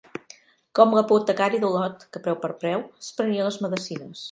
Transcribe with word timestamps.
Com 0.79 0.95
l'apotecari 0.99 1.61
d'Olot, 1.65 2.07
que, 2.15 2.23
preu 2.25 2.39
per 2.47 2.51
preu, 2.65 2.83
es 3.07 3.13
prenia 3.21 3.49
les 3.51 3.63
medecines. 3.67 4.19